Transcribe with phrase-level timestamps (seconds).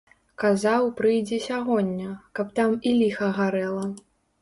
[0.43, 3.89] Казаў, прыйдзе сягоння, каб там і ліха гарэла.